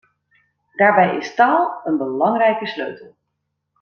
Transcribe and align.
Daarbij 0.75 1.17
is 1.17 1.35
taal 1.35 1.81
een 1.83 1.97
belangrijke 1.97 2.65
sleutel. 2.65 3.15